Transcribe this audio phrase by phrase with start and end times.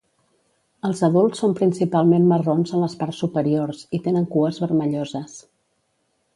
[0.87, 5.41] Els adults són principalment marrons en les parts superiors, i tenen cues vermelloses.